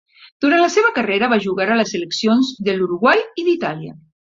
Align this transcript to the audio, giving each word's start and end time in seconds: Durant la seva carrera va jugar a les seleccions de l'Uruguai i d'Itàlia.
Durant 0.45 0.61
la 0.63 0.69
seva 0.75 0.89
carrera 0.95 1.29
va 1.35 1.39
jugar 1.43 1.67
a 1.69 1.77
les 1.83 1.93
seleccions 1.97 2.51
de 2.71 2.77
l'Uruguai 2.81 3.25
i 3.45 3.49
d'Itàlia. 3.51 3.97